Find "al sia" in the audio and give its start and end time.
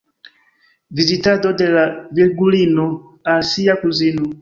3.35-3.81